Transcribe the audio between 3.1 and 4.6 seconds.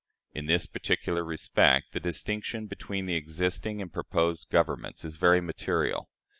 existing and proposed